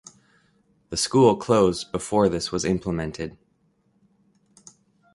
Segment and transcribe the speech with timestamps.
[0.89, 3.37] The school closed before this was implemented.